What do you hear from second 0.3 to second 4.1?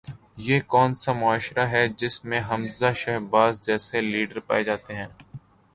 یہ کون سا معاشرہ ہے جس میں حمزہ شہباز جیسے